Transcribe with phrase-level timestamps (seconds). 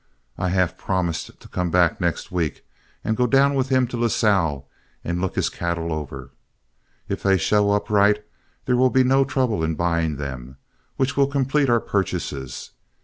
[0.35, 2.65] I half promised to come back next week
[3.03, 4.67] and go down with him to Lasalle
[5.03, 6.31] and look his cattle over.
[7.07, 8.25] If they show up right,
[8.65, 10.57] there will be no trouble in buying them,
[10.97, 12.71] which will complete our purchases.